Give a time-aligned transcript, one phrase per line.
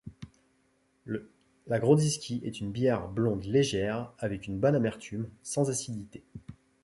[1.67, 6.23] La grodziskie est une bière blonde légère avec une bonne amertume, sans acidité.